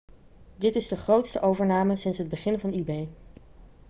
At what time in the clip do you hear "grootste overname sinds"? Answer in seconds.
0.95-2.17